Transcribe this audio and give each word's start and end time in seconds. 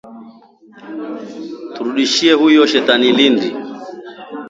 Turudishieni 1.73 2.39
huyo 2.41 2.65
shetani 2.67 3.11
Lindi 3.11 3.55